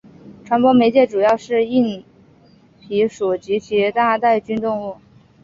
[0.43, 2.03] 传播媒介主要是硬
[2.89, 4.95] 蜱属及其它带菌动物。